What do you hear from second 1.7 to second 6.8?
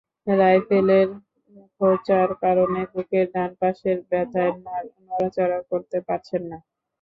খোঁচার কারণে বুকের ডান পাশের ব্যথায় নড়াচড়া করতে পারছেন না।